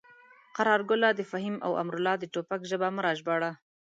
[0.55, 3.51] قراره ګله د فهیم او امرالله د ټوپک ژبه مه راژباړه.